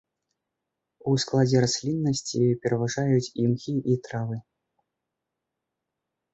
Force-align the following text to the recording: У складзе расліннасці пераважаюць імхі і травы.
У 1.11 1.13
складзе 1.23 1.57
расліннасці 1.65 2.49
пераважаюць 2.65 3.31
імхі 3.45 3.75
і 3.77 3.93
травы. 4.09 4.41